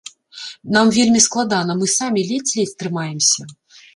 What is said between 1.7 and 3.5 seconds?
мы самі ледзь-ледзь трымаемся.